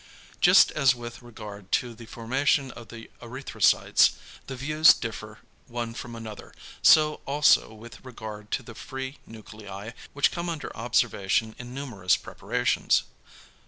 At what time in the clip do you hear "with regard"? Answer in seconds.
0.95-1.71, 7.71-8.49